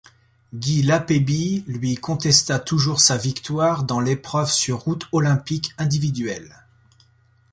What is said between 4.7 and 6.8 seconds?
route olympique individuelle.